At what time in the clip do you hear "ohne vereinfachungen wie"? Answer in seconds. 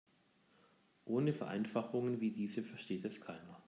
1.05-2.31